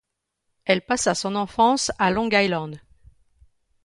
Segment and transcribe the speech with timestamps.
[0.65, 2.81] Elle passa son enfance à Long Island.